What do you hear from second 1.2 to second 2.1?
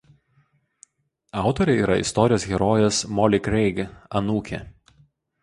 Autorė yra